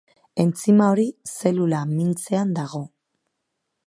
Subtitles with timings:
[0.43, 2.81] Entzima hori zelula mintzean dago.